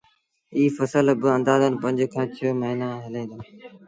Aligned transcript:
ايٚ 0.55 0.73
ڦسل 0.75 1.07
با 1.21 1.29
آݩدآزن 1.35 1.73
پنج 1.81 1.99
کآݩ 2.13 2.31
ڇه 2.35 2.47
موهيݩآݩ 2.59 3.01
هلي 3.03 3.23
دو 3.29 3.39